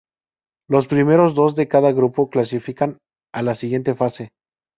[0.67, 2.97] Los primeros dos de cada grupo clasifican
[3.35, 4.31] a la siguiente fase.